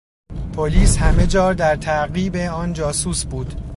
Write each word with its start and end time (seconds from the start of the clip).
پلیس 0.55 0.97
همهجا 0.97 1.53
در 1.53 1.75
تعقیب 1.75 2.35
آن 2.35 2.73
جاسوس 2.73 3.25
بود. 3.25 3.61